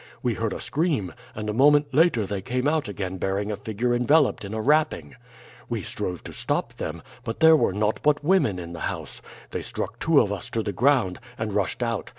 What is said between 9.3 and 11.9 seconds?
They struck two of us to the ground, and rushed